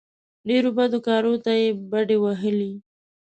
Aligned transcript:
ډېرو 0.47 0.69
بدو 0.77 0.99
کارو 1.07 1.33
ته 1.45 1.51
یې 1.61 1.67
بډې 1.91 2.17
وهلې. 2.23 2.71